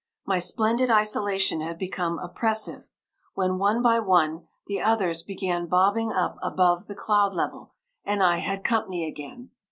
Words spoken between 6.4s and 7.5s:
above the cloud